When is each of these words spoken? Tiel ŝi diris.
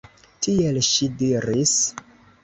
Tiel 0.45 0.79
ŝi 0.87 1.09
diris. 1.19 1.75